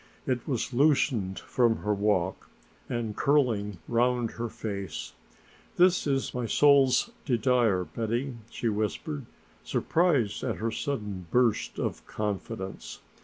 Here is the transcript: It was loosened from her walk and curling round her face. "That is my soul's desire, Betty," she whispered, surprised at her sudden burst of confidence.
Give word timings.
It 0.25 0.47
was 0.47 0.73
loosened 0.73 1.37
from 1.37 1.75
her 1.83 1.93
walk 1.93 2.49
and 2.89 3.15
curling 3.15 3.77
round 3.87 4.31
her 4.31 4.49
face. 4.49 5.13
"That 5.75 6.07
is 6.07 6.33
my 6.33 6.47
soul's 6.47 7.11
desire, 7.23 7.83
Betty," 7.83 8.35
she 8.49 8.67
whispered, 8.67 9.27
surprised 9.63 10.43
at 10.43 10.55
her 10.55 10.71
sudden 10.71 11.27
burst 11.29 11.77
of 11.77 12.03
confidence. 12.07 13.01